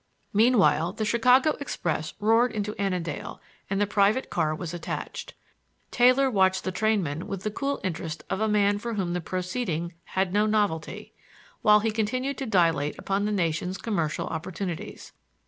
[0.33, 5.35] Meanwhile the Chicago express roared into Annandale and the private car was attached.
[5.91, 9.93] Taylor watched the trainmen with the cool interest of a man for whom the proceeding
[10.17, 11.13] had no novelty,
[11.61, 15.11] while he continued to dilate upon the nation's commercial opportunities.